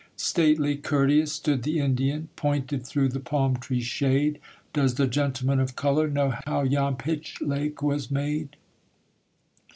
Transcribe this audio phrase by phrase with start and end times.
[0.17, 4.39] Stately, courteous, stood the Indian; Pointed through the palm tree shade:
[4.73, 8.55] 'Does the gentleman of colour Know how yon Pitch Lake was made?'